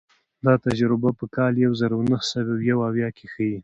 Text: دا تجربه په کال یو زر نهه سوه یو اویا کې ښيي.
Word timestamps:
دا 0.45 0.53
تجربه 0.65 1.09
په 1.19 1.25
کال 1.35 1.53
یو 1.65 1.73
زر 1.81 1.91
نهه 2.11 2.23
سوه 2.31 2.53
یو 2.69 2.79
اویا 2.89 3.09
کې 3.17 3.25
ښيي. 3.33 3.57